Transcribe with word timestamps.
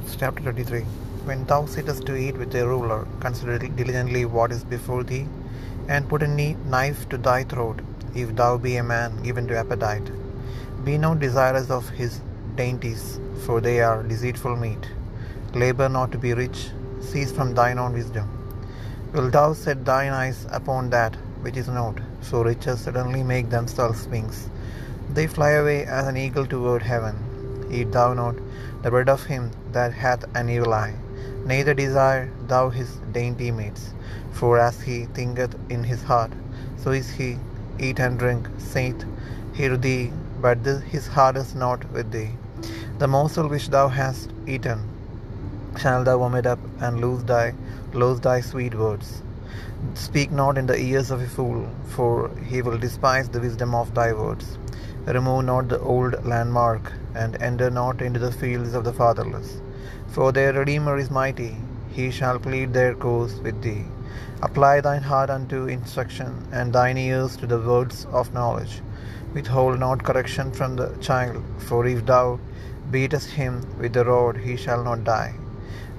Proverbs 0.00 0.20
chapter 0.20 0.42
23 0.44 0.80
When 1.28 1.44
thou 1.44 1.66
sittest 1.66 2.06
to 2.06 2.16
eat 2.16 2.36
with 2.38 2.54
a 2.54 2.66
ruler, 2.66 3.06
consider 3.20 3.58
diligently 3.58 4.24
what 4.24 4.50
is 4.50 4.64
before 4.64 5.04
thee, 5.04 5.26
and 5.88 6.08
put 6.08 6.22
a 6.22 6.54
knife 6.74 7.06
to 7.10 7.18
thy 7.18 7.44
throat, 7.44 7.82
if 8.14 8.34
thou 8.34 8.56
be 8.56 8.76
a 8.76 8.82
man 8.82 9.22
given 9.22 9.46
to 9.48 9.58
appetite. 9.58 10.10
Be 10.86 10.96
not 10.96 11.20
desirous 11.20 11.70
of 11.70 11.90
his 11.90 12.22
dainties, 12.56 13.20
for 13.44 13.60
they 13.60 13.80
are 13.82 14.02
deceitful 14.02 14.56
meat. 14.56 14.88
Labor 15.54 15.90
not 15.90 16.12
to 16.12 16.18
be 16.18 16.32
rich, 16.32 16.70
cease 17.02 17.30
from 17.30 17.52
thine 17.54 17.78
own 17.78 17.92
wisdom. 17.92 18.28
Wilt 19.12 19.32
thou 19.32 19.52
set 19.52 19.84
thine 19.84 20.14
eyes 20.22 20.46
upon 20.50 20.88
that 20.96 21.14
which 21.42 21.58
is 21.58 21.68
not? 21.68 22.00
So 22.22 22.42
riches 22.42 22.80
suddenly 22.80 23.22
make 23.22 23.50
themselves 23.50 24.08
wings. 24.08 24.48
They 25.12 25.26
fly 25.26 25.50
away 25.64 25.84
as 25.84 26.06
an 26.06 26.16
eagle 26.16 26.46
toward 26.46 26.82
heaven. 26.82 27.29
Eat 27.70 27.92
thou 27.92 28.12
not 28.14 28.36
the 28.82 28.90
bread 28.90 29.08
of 29.08 29.24
him 29.24 29.50
that 29.72 29.92
hath 29.92 30.24
an 30.34 30.48
evil 30.48 30.74
eye, 30.74 30.94
neither 31.44 31.74
desire 31.74 32.30
thou 32.48 32.70
his 32.70 32.90
dainty 33.12 33.50
meats. 33.50 33.94
For 34.32 34.58
as 34.58 34.80
he 34.80 35.06
thinketh 35.06 35.56
in 35.68 35.84
his 35.84 36.02
heart, 36.02 36.32
so 36.82 36.90
is 36.90 37.10
he. 37.10 37.38
Eat 37.78 37.98
and 37.98 38.18
drink, 38.18 38.46
saith 38.58 39.04
he 39.54 39.68
to 39.68 39.76
thee, 39.76 40.12
but 40.40 40.64
this, 40.64 40.82
his 40.82 41.06
heart 41.06 41.36
is 41.36 41.54
not 41.54 41.90
with 41.92 42.10
thee. 42.12 42.30
The 42.98 43.08
morsel 43.08 43.48
which 43.48 43.68
thou 43.70 43.88
hast 43.88 44.30
eaten 44.46 44.80
shall 45.78 46.04
thou 46.04 46.18
vomit 46.18 46.46
up, 46.46 46.58
and 46.80 47.00
lose 47.00 47.24
thy 47.24 47.54
lose 47.94 48.20
thy 48.20 48.40
sweet 48.40 48.74
words. 48.74 49.22
Speak 49.94 50.30
not 50.30 50.58
in 50.58 50.66
the 50.66 50.78
ears 50.78 51.10
of 51.10 51.22
a 51.22 51.26
fool, 51.26 51.66
for 51.86 52.30
he 52.50 52.60
will 52.62 52.78
despise 52.78 53.28
the 53.28 53.40
wisdom 53.40 53.74
of 53.74 53.94
thy 53.94 54.12
words. 54.12 54.58
Remove 55.06 55.44
not 55.44 55.68
the 55.68 55.80
old 55.80 56.22
landmark, 56.24 56.92
and 57.14 57.40
enter 57.42 57.70
not 57.70 58.02
into 58.02 58.20
the 58.20 58.32
fields 58.32 58.74
of 58.74 58.84
the 58.84 58.92
fatherless. 58.92 59.60
For 60.08 60.32
their 60.32 60.52
Redeemer 60.52 60.96
is 60.98 61.10
mighty, 61.10 61.56
he 61.92 62.10
shall 62.10 62.38
plead 62.38 62.72
their 62.72 62.94
cause 62.94 63.34
with 63.40 63.62
thee. 63.62 63.84
Apply 64.42 64.80
thine 64.80 65.02
heart 65.02 65.30
unto 65.30 65.66
instruction, 65.66 66.46
and 66.52 66.72
thine 66.72 66.98
ears 66.98 67.36
to 67.36 67.46
the 67.46 67.58
words 67.58 68.06
of 68.12 68.32
knowledge. 68.32 68.80
Withhold 69.34 69.78
not 69.78 70.02
correction 70.02 70.50
from 70.50 70.76
the 70.76 70.88
child, 71.00 71.42
for 71.58 71.86
if 71.86 72.06
thou 72.06 72.38
beatest 72.90 73.30
him 73.30 73.64
with 73.78 73.92
the 73.92 74.04
rod, 74.04 74.36
he 74.36 74.56
shall 74.56 74.82
not 74.82 75.04
die. 75.04 75.34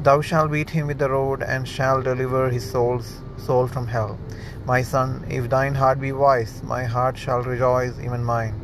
Thou 0.04 0.22
shalt 0.22 0.52
beat 0.52 0.70
him 0.72 0.88
with 0.88 0.98
the 0.98 1.10
rod, 1.10 1.44
and 1.44 1.68
shalt 1.68 2.04
deliver 2.06 2.50
his 2.50 2.70
soul's 2.70 3.22
soul 3.38 3.68
from 3.68 3.88
hell. 3.88 4.18
My 4.66 4.82
son, 4.82 5.26
if 5.30 5.50
thine 5.50 5.76
heart 5.76 6.00
be 6.00 6.12
wise, 6.12 6.62
my 6.64 6.84
heart 6.84 7.18
shall 7.18 7.42
rejoice, 7.42 7.98
even 8.00 8.24
mine. 8.24 8.61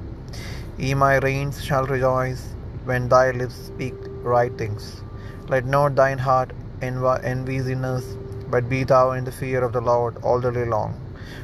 Ye 0.80 0.94
my 0.94 1.16
reins 1.18 1.64
shall 1.64 1.88
rejoice 1.88 2.42
when 2.86 3.10
thy 3.10 3.32
lips 3.32 3.56
speak 3.56 3.96
right 4.22 4.56
things. 4.56 5.02
Let 5.48 5.66
not 5.66 5.96
thine 5.96 6.20
heart 6.20 6.52
envy 6.82 7.60
sinners, 7.60 8.06
but 8.52 8.70
be 8.70 8.84
thou 8.84 9.12
in 9.12 9.24
the 9.24 9.32
fear 9.32 9.64
of 9.64 9.74
the 9.74 9.82
Lord 9.82 10.18
all 10.22 10.40
the 10.40 10.52
day 10.52 10.66
long. 10.66 10.94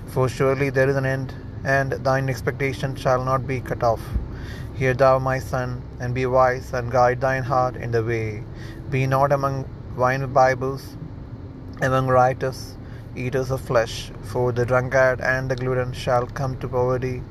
For 0.06 0.30
surely 0.30 0.70
there 0.70 0.88
is 0.88 0.95
an 0.95 1.08
end, 1.08 1.34
and 1.64 1.94
thine 1.94 2.30
expectation 2.30 2.95
shall 2.95 3.26
not 3.26 3.48
be 3.48 3.59
cut 3.59 3.81
off. 3.81 4.02
Hear 4.76 4.94
thou, 4.94 5.17
my 5.17 5.39
son, 5.39 5.81
and 6.00 6.14
be 6.14 6.28
wise, 6.28 6.72
and 6.72 6.92
guide 6.92 7.20
thine 7.20 7.44
heart 7.44 7.76
in 7.76 7.92
the 7.92 8.04
way. 8.04 8.44
Be 8.92 9.08
not 9.08 9.31
among 9.31 9.67
winebibbers, 9.98 10.84
among 11.81 12.08
riotous 12.08 12.78
eaters 13.16 13.50
of 13.50 13.61
flesh, 13.61 14.11
for 14.23 14.52
the 14.52 14.66
drunkard 14.66 15.22
and 15.22 15.50
the 15.50 15.56
glutton 15.56 15.92
shall 15.92 16.28
come 16.28 16.56
to 16.58 16.67
poverty, 16.67 17.23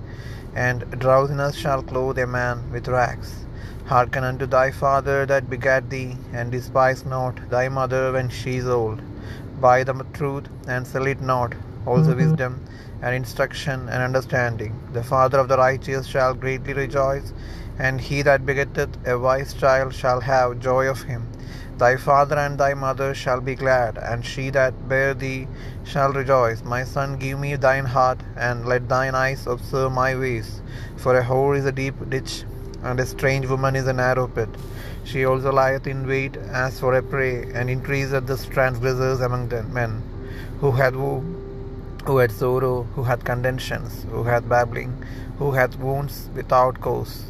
and 0.54 0.90
drowsiness 0.98 1.56
shall 1.56 1.82
clothe 1.82 2.18
a 2.18 2.26
man 2.26 2.70
with 2.70 2.88
rags. 2.88 3.46
Hearken 3.86 4.24
unto 4.24 4.46
thy 4.46 4.70
father 4.70 5.26
that 5.26 5.50
begat 5.50 5.90
thee, 5.90 6.16
and 6.32 6.52
despise 6.52 7.04
not 7.06 7.50
thy 7.50 7.68
mother 7.68 8.12
when 8.12 8.28
she 8.28 8.56
is 8.56 8.66
old. 8.66 9.00
Buy 9.60 9.82
the 9.84 10.04
truth, 10.12 10.44
and 10.68 10.86
sell 10.86 11.06
it 11.06 11.20
not, 11.20 11.54
also 11.86 12.10
mm-hmm. 12.10 12.28
wisdom, 12.28 12.60
and 13.00 13.14
instruction, 13.14 13.88
and 13.88 14.02
understanding. 14.02 14.78
The 14.92 15.02
father 15.02 15.38
of 15.38 15.48
the 15.48 15.56
righteous 15.56 16.06
shall 16.06 16.34
greatly 16.34 16.74
rejoice, 16.74 17.32
and 17.78 18.00
he 18.00 18.22
that 18.22 18.44
begetteth 18.44 18.96
a 19.06 19.18
wise 19.18 19.54
child 19.54 19.94
shall 19.94 20.20
have 20.20 20.60
joy 20.60 20.86
of 20.86 21.02
him. 21.02 21.26
Thy 21.78 21.96
father 21.96 22.36
and 22.36 22.58
thy 22.58 22.74
mother 22.74 23.14
shall 23.14 23.40
be 23.40 23.54
glad, 23.54 23.98
and 23.98 24.24
she 24.24 24.50
that 24.50 24.88
bare 24.88 25.14
thee 25.14 25.48
shall 25.84 26.12
rejoice. 26.12 26.62
My 26.62 26.84
son, 26.84 27.16
give 27.16 27.38
me 27.38 27.56
thine 27.56 27.86
heart, 27.86 28.20
and 28.36 28.66
let 28.66 28.88
thine 28.88 29.14
eyes 29.14 29.46
observe 29.46 29.92
my 29.92 30.14
ways. 30.14 30.62
For 30.96 31.18
a 31.18 31.24
whore 31.24 31.56
is 31.56 31.64
a 31.64 31.72
deep 31.72 31.94
ditch, 32.08 32.44
and 32.82 33.00
a 33.00 33.06
strange 33.06 33.46
woman 33.46 33.74
is 33.74 33.86
a 33.86 33.92
narrow 33.92 34.28
pit. 34.28 34.48
She 35.04 35.24
also 35.24 35.50
lieth 35.50 35.86
in 35.86 36.06
wait 36.06 36.36
as 36.36 36.78
for 36.78 36.94
a 36.94 37.02
prey, 37.02 37.50
and 37.52 37.68
increaseth 37.68 38.26
the 38.26 38.36
transgressors 38.36 39.20
among 39.20 39.48
men. 39.72 40.02
Who 40.60 40.72
hath 40.72 40.94
who 40.94 42.18
hath 42.18 42.32
sorrow, 42.32 42.82
who 42.94 43.02
hath 43.04 43.24
contentions, 43.24 44.04
who 44.10 44.24
hath 44.24 44.48
babbling, 44.48 45.04
who 45.38 45.52
hath 45.52 45.78
wounds 45.78 46.28
without 46.34 46.80
cause, 46.80 47.24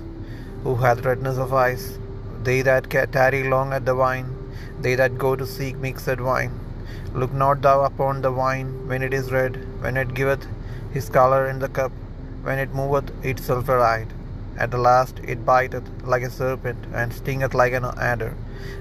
who 0.64 0.76
hath 0.76 1.04
redness 1.04 1.38
of 1.38 1.54
eyes, 1.54 1.98
they 2.44 2.62
that 2.62 2.91
tarry 3.12 3.48
long 3.48 3.72
at 3.72 3.84
the 3.84 3.94
wine, 3.94 4.28
they 4.80 4.94
that 4.94 5.19
go 5.19 5.36
to 5.36 5.47
seek 5.47 5.76
mixed 5.76 6.20
wine. 6.20 6.58
Look 7.14 7.32
not 7.32 7.62
thou 7.62 7.82
upon 7.84 8.22
the 8.22 8.32
wine 8.32 8.88
when 8.88 9.03
it 9.03 9.14
is 9.14 9.30
red, 9.30 9.56
when 9.82 9.97
it 9.97 10.14
giveth 10.14 10.47
his 10.92 11.08
colour 11.08 11.48
in 11.48 11.58
the 11.58 11.69
cup, 11.69 11.92
when 12.42 12.58
it 12.58 12.75
moveth 12.75 13.12
itself 13.25 13.69
aright. 13.69 14.08
At 14.58 14.70
the 14.70 14.78
last 14.78 15.19
it 15.25 15.44
biteth 15.47 15.88
like 16.04 16.22
a 16.22 16.31
serpent, 16.31 16.78
and 16.92 17.12
stingeth 17.12 17.54
like 17.54 17.72
an 17.72 17.84
adder. 17.97 18.34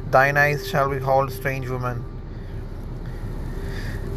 Thine 0.10 0.38
eyes 0.38 0.68
shall 0.68 0.90
behold 0.90 1.32
strange 1.32 1.70
women, 1.70 2.04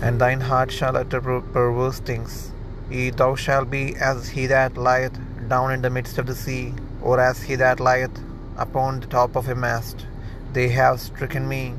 and 0.02 0.20
thine 0.20 0.40
heart 0.40 0.70
shall 0.70 0.96
utter 0.96 1.20
perverse 1.20 2.00
things. 2.00 2.50
Ye 2.90 3.10
thou 3.10 3.34
shalt 3.34 3.70
be 3.70 3.96
as 3.96 4.28
he 4.28 4.46
that 4.46 4.76
lieth 4.76 5.18
down 5.48 5.72
in 5.72 5.82
the 5.82 5.90
midst 5.90 6.18
of 6.18 6.26
the 6.26 6.34
sea, 6.34 6.74
or 7.00 7.20
as 7.20 7.42
he 7.42 7.54
that 7.56 7.80
lieth 7.80 8.18
upon 8.56 9.00
the 9.00 9.06
top 9.06 9.36
of 9.36 9.48
a 9.48 9.54
mast. 9.54 10.06
They 10.52 10.68
have 10.68 11.00
stricken 11.00 11.48
me. 11.48 11.74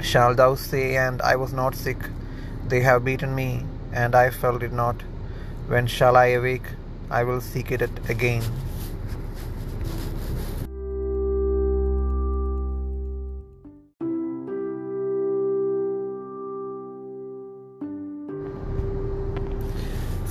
Shall 0.00 0.34
thou 0.34 0.54
say, 0.54 0.96
and 0.96 1.20
I 1.22 1.36
was 1.36 1.52
not 1.52 1.74
sick? 1.74 1.98
They 2.68 2.80
have 2.80 3.04
beaten 3.04 3.34
me, 3.34 3.64
and 3.92 4.14
I 4.14 4.30
felt 4.30 4.62
it 4.62 4.72
not. 4.72 5.02
When 5.66 5.86
shall 5.86 6.16
I 6.16 6.26
awake? 6.26 6.68
I 7.10 7.24
will 7.24 7.40
seek 7.40 7.72
it 7.72 7.82
again. 8.08 8.42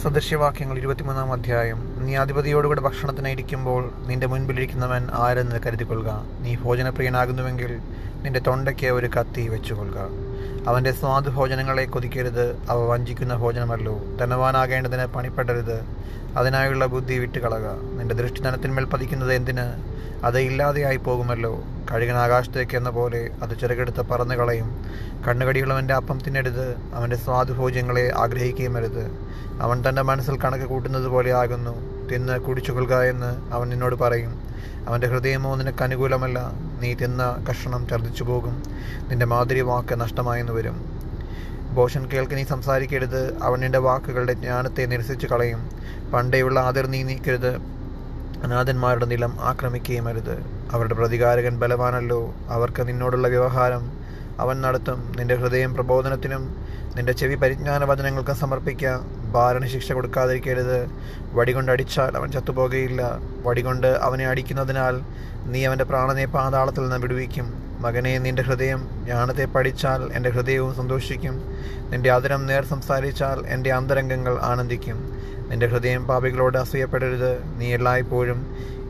സദൃശ്യവാക്യങ്ങൾ 0.05 0.77
ഇരുപത്തിമൂന്നാം 0.77 1.31
അധ്യായം. 1.33 1.79
നീ 2.05 2.15
അധിപതിയോടുകൂടെ 2.15 2.81
ഭക്ഷണത്തിന് 2.81 3.27
ഇരിക്കുമ്പോൾ 3.27 3.91
നിന്റെ 4.07 4.27
മുൻപിലിരിക്കുന്നവൻ 4.27 5.03
ആരെന്ന് 5.11 5.59
കരുതിക്കൊള്ളുക. 5.65 6.11
നീ 6.41 6.55
ഭോജനപ്രിയനാകുന്നുവെങ്കിൽ 6.55 7.71
നിന്റെ 8.23 8.39
തൊണ്ടയ്ക്ക് 8.39 8.87
ഒരു 8.87 9.07
കത്തി 9.07 9.47
വെച്ചുകൊള്ളുക. 9.47 10.01
അവന്റെ 10.67 10.91
സ്വാദ് 10.91 11.25
ഭോജനങ്ങളെ 11.25 11.85
കൊതിക്കരുത്. 11.85 12.57
അവ 12.69 12.85
വഞ്ചിക്കുന്ന 12.85 13.35
ഭോജനമല്ലോ. 13.35 13.99
ധനവാനാകേണ്ടതിന് 14.19 15.05
പണിപ്പെടരുത്. 15.05 15.85
അതിനായുള്ള 16.37 16.85
ബുദ്ധി 16.85 17.19
വിട്ടുകളക. 17.19 17.71
നിന്റെ 17.97 18.15
ദൃഷ്ടി 18.15 18.41
ധനത്തിന്മേൽ 18.41 18.85
പതിക്കുന്നത് 18.85 19.33
എന്തിന്? 19.33 19.95
അത് 20.25 20.39
ഇല്ലാതെയായി 20.39 20.97
പോകുമല്ലോ. 20.97 21.63
കഴുകൻ 21.91 22.15
ആകാശത്തേക്ക് 22.15 22.77
എന്ന 22.77 22.89
പോലെ 22.89 23.29
അത് 23.43 23.59
ചെറുകെടുത്ത് 23.59 24.01
പറന്നു 24.01 24.35
കളയും. 24.35 24.85
കണ്ണുകടിയുള്ളവന്റെ 25.27 25.93
അപ്പം 25.93 26.19
തിന്നരുത്. 26.19 26.75
അവന്റെ 26.93 27.15
സ്വാദുഭോജ്യങ്ങളെ 27.15 28.11
ആഗ്രഹിക്കുകയും 28.15 28.77
അരുത്. 28.77 29.11
അവൻ 29.61 29.83
തന്റെ 29.89 30.01
മനസ്സിൽ 30.01 30.39
കണക്ക് 30.39 30.63
കൂട്ടുന്നത് 30.63 31.07
പോലെ 31.07 31.33
ആകുന്നു. 31.33 31.94
തിന്ന് 32.11 32.39
കുടിച്ചുകൊള്ളുക 32.39 33.01
എന്ന് 33.01 33.53
അവൻ 33.53 33.69
നിന്നോട് 33.69 33.95
പറയും. 33.95 34.41
അവന്റെ 34.87 35.07
ഹൃദയമോ 35.07 35.55
നിനക്ക് 35.55 35.83
അനുകൂലമല്ല. 35.83 36.51
നീ 36.81 36.93
തിന്ന 36.93 37.45
കഷണം 37.49 37.87
ഛർദ്ദിച്ചു 37.89 38.23
പോകും. 38.23 38.63
നിന്റെ 39.09 39.25
മാതിരി 39.25 39.61
വാക്ക് 39.61 40.01
നഷ്ടമായെന്ന് 40.01 40.53
വരും. 40.53 41.05
ഭോഷൻ 41.73 42.11
കേൾക്ക് 42.11 42.35
നീ 42.35 42.43
സംസാരിക്കരുത്. 42.43 43.43
അവൻ 43.43 43.59
നിന്റെ 43.59 43.77
വാക്കുകളുടെ 43.77 44.33
ജ്ഞാനത്തെ 44.33 44.85
നിരസിച്ചു 44.85 45.27
കളയും. 45.27 45.69
പണ്ടേയുള്ള 46.13 46.59
ആദർ 46.59 46.87
നീ 46.87 47.03
നീക്കരുത് 47.03 47.55
അനാഥന്മാരുടെ 48.43 49.05
നിലം 49.05 49.37
ആക്രമിക്കുകയും 49.41 50.07
അരുത്. 50.07 50.45
അവരുടെ 50.71 50.93
പ്രതികാരകൻ 50.93 51.59
ബലവാനല്ലോ. 51.59 52.33
അവർക്ക് 52.49 52.87
നിന്നോടുള്ള 52.87 53.27
വ്യവഹാരം 53.27 53.91
അവൻ 54.39 54.61
നടത്തും. 54.61 55.13
നിന്റെ 55.17 55.35
ഹൃദയം 55.35 55.73
പ്രബോധനത്തിനും 55.73 56.55
നിന്റെ 56.95 57.13
ചെവി 57.13 57.35
പരിജ്ഞാന 57.35 57.85
വചനങ്ങൾക്കും 57.85 58.35
സമർപ്പിക്കുക 58.35 58.99
ബാലന് 59.35 59.93
കൊടുക്കാതിരിക്കരുത്. 59.93 60.79
വടികൊണ്ട് 61.33 61.71
അടിച്ചാൽ 61.71 62.13
അവൻ 62.17 62.27
ചത്തുപോകുകയില്ല 62.31 63.01
വടികൊണ്ട് 63.45 63.87
അവനെ 64.07 64.25
അടിക്കുന്നതിനാൽ 64.31 64.95
നീ 65.51 65.59
അവന്റെ 65.65 65.85
പ്രാണനെ 65.91 66.25
പാതാളത്തിൽ 66.35 66.83
നിന്ന് 66.83 66.99
വിടുവിക്കും. 67.05 67.47
മകനെ 67.83 68.17
നിന്റെ 68.25 68.43
ഹൃദയം 68.47 68.81
ജ്ഞാനത്തെ 69.03 69.45
പഠിച്ചാൽ 69.45 70.01
എന്റെ 70.17 70.29
ഹൃദയവും 70.35 70.71
സന്തോഷിക്കും. 70.75 71.35
നിന്റെ 71.91 72.09
അതിരം 72.11 72.45
നേർ 72.49 72.63
സംസാരിച്ചാൽ 72.65 73.39
എന്റെ 73.47 73.71
അന്തരംഗങ്ങൾ 73.73 74.35
ആനന്ദിക്കും. 74.51 74.97
നിന്റെ 75.49 75.67
ഹൃദയം 75.67 76.03
പാപികളോട് 76.09 76.57
അസൂയപ്പെടരുത്. 76.57 77.31
നീ 77.59 77.67
എല്ലായ്പ്പോഴും 77.73 78.39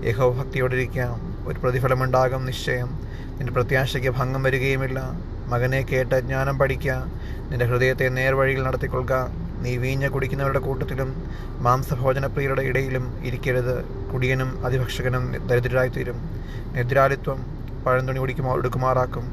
യഹോഭക്തിയോടിരിക്കാം 0.03 1.15
ഒരു 1.47 1.59
പ്രതിഫലമുണ്ടാകും 1.59 2.45
നിശ്ചയം. 2.45 2.89
നിന്റെ 3.37 3.53
പ്രത്യാശയ്ക്ക് 3.53 4.09
ഭംഗം 4.09 4.43
വരികയുമില്ല. 4.43 4.99
മകനെ 5.47 5.81
കേട്ട് 5.81 6.19
ജ്ഞാനം 6.19 6.55
പഠിക്കുക 6.59 6.93
നിന്റെ 7.49 7.65
ഹൃദയത്തെ 7.65 8.07
നേർവഴിയിൽ 8.09 8.61
നടത്തിക്കൊള്ളുക. 8.63 9.44
നീ 9.65 9.77
വീഞ്ഞ 9.77 10.07
കുടിക്കുന്നവരുടെ 10.07 10.59
കൂട്ടത്തിലും 10.59 11.23
മാംസഭോജനപ്രിയരുടെ 11.59 12.61
ഇടയിലും 12.61 13.19
ഇരിക്കരുത്. 13.23 13.85
കുടിയനും 14.13 14.65
അതിഭക്ഷകനും 14.65 15.47
ദരിദ്രരായിത്തീരും. 15.47 16.17
നിദ്രാലിത്വം 16.75 17.39
പഴന്തുണി 17.85 18.19
കുടിക്കുമാ 18.19 18.55
എടുക്കുമാറാക്കും. 18.55 19.25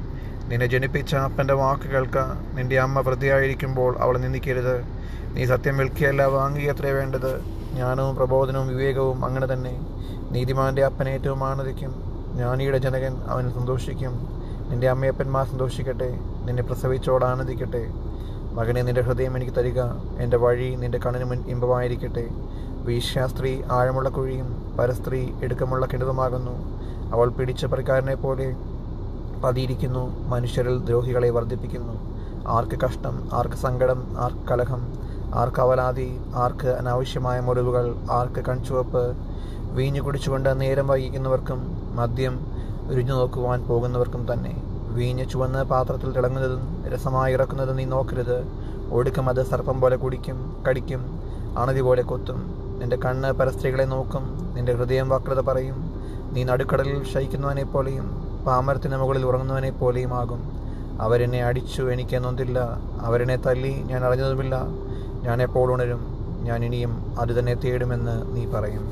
നിന്നെ 0.49 0.67
ജനിപ്പിച്ച 0.67 1.15
അപ്പന്റെ 1.15 1.55
വാക്ക് 1.55 1.83
കേൾക്ക. 1.83 2.19
നിന്റെ 2.55 2.81
അമ്മ 2.81 3.01
വൃത്തിയായിരിക്കുമ്പോൾ 3.01 3.99
അവളെ 3.99 4.19
നിന്ദിക്കരുത്. 4.19 4.83
നീ 5.37 5.45
സത്യം 5.45 5.79
വിൽക്കുകയല്ല 5.79 6.25
വാങ്ങുകയത്രേ 6.25 6.91
വേണ്ടത്. 6.91 7.41
ജ്ഞാനവും 7.73 8.17
പ്രബോധനവും 8.17 8.69
വിവേകവും 8.69 9.25
അങ്ങനെ 9.25 9.47
തന്നെ. 9.47 9.81
നീതിമാന്റെ 10.31 10.85
അപ്പൻ 10.85 11.09
ഏറ്റവും 11.09 11.45
ആനന്ദിക്കും 11.45 11.93
ജ്ഞാനിയുടെ 12.35 12.79
ജനകൻ 12.79 13.17
അവൻ 13.27 13.53
സന്തോഷിക്കും. 13.53 14.15
നിന്റെ 14.71 14.89
അമ്മയപ്പന്മാർ 14.89 15.47
സന്തോഷിക്കട്ടെ. 15.47 16.19
നിന്നെ 16.45 16.63
പ്രസവിച്ചോട് 16.63 17.25
ആനന്ദിക്കട്ടെ. 17.25 17.87
മകനെ 18.53 18.83
നിന്റെ 18.83 19.01
ഹൃദയം 19.01 19.37
എനിക്ക് 19.37 19.53
തരിക. 19.53 19.81
എന്റെ 20.19 20.37
വഴി 20.37 20.75
നിന്റെ 20.75 20.99
കണ്ണിന് 20.99 21.25
മുൻ 21.25 21.45
ഇമ്പമായിരിക്കട്ടെ. 21.49 22.29
വീശ്യാസ്ത്രീ 22.85 23.63
ആഴമുള്ള 23.71 24.09
കുഴിയും 24.09 24.77
പരസ്ത്രീ 24.79 25.29
ഇടുക്കമുള്ള 25.43 25.87
കിണറുമാകുന്നു. 25.87 26.83
അവൾ 27.13 27.29
പിടിച്ച 27.29 27.67
പരിക്കാരനെ 27.67 28.15
പോലെ 28.15 28.57
പതിയിരിക്കുന്നു. 29.45 30.29
മനുഷ്യരിൽ 30.29 30.79
ദ്രോഹികളെ 30.79 31.31
വർദ്ധിപ്പിക്കുന്നു. 31.31 32.13
ആർക്ക് 32.49 32.81
കഷ്ടം 32.81 33.29
ആർക്ക് 33.33 33.55
സങ്കടം 33.55 34.15
ആർക്ക് 34.19 34.49
കലഹം 34.49 34.93
ആർക്ക് 35.35 35.61
അവലാതി 35.61 36.21
ആർക്ക് 36.35 36.69
അനാവശ്യമായ 36.69 37.41
മുറിവുകൾ 37.41 37.97
ആർക്ക് 38.11 38.45
കൺചുവപ്പ്. 38.45 39.17
വീഞ്ഞു 39.73 40.01
കുടിച്ചുകൊണ്ട് 40.01 40.61
നേരം 40.61 40.89
വൈകിക്കുന്നവർക്കും 40.89 41.79
മദ്യം 41.97 42.47
രുചി 42.89 43.09
നോക്കുവാൻ 43.09 43.63
പോകുന്നവർക്കും 43.63 44.33
തന്നെ. 44.33 44.72
വീഞ്ഞ് 44.97 45.25
ചുവന്ന 45.33 45.63
പാത്രത്തിൽ 45.73 46.11
തിളങ്ങുന്നതും 46.17 46.63
രസമായി 46.93 47.33
ഇറക്കുന്നതും 47.37 47.77
നീ 47.77 47.85
നോക്കരുത്. 47.85 48.39
ഒടുക്കം 48.97 49.29
അത് 49.29 49.43
സർപ്പം 49.51 49.77
പോലെ 49.81 49.97
കുടിക്കും 49.97 50.39
കടിക്കും 50.67 51.03
അണതി 51.63 51.81
പോലെ 51.81 52.03
കൊത്തും. 52.03 52.39
നിന്റെ 52.81 52.97
കണ്ണ് 53.05 53.31
പരസ്ത്രീകളെ 53.39 53.85
നോക്കും 53.95 54.25
നിന്റെ 54.55 54.73
ഹൃദയം 54.79 55.09
വക്രത 55.09 55.41
പറയും. 55.51 55.79
നീ 56.35 56.43
നടുക്കടലിൽ 56.51 56.99
ശയിക്കുന്നവനെ 57.13 57.65
പോലെയും 57.65 58.07
പാമരത്തിന് 58.47 58.97
മുകളിൽ 59.03 59.25
ഉറങ്ങുന്നവനെ 59.31 59.71
പോലെയും 59.81 60.13
ആകും. 60.21 60.41
അവരെന്നെ 61.05 61.41
അടിച്ചു 61.49 61.83
എനിക്ക് 61.95 62.17
നൊന്തില്ല 62.25 62.59
അവരെന്നെ 63.07 63.37
തല്ലി 63.47 63.73
ഞാൻ 63.91 64.01
അറിഞ്ഞതുമില്ല. 64.09 64.57
ഞാൻ 65.27 65.43
എപ്പോൾ 65.43 65.69
ഉണരും? 65.75 66.03
ഞാൻ 66.49 66.65
ഇനിയും 66.65 66.93
അത് 67.21 67.33
തന്നെ 67.39 67.55
തേടുമെന്ന് 67.65 68.15
നീ 68.35 68.45
പറയും. 68.55 68.85